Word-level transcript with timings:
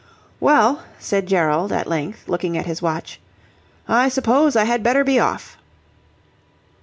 "Well," 0.39 0.81
said 0.97 1.27
Gerald, 1.27 1.71
at 1.71 1.85
length, 1.85 2.27
looking 2.27 2.57
at 2.57 2.65
his 2.65 2.81
watch, 2.81 3.21
"I 3.87 4.09
suppose 4.09 4.55
I 4.55 4.63
had 4.63 4.81
better 4.81 5.03
be 5.03 5.19
off." 5.19 5.59